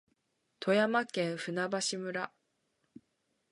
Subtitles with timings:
[0.59, 2.31] 富山県舟橋村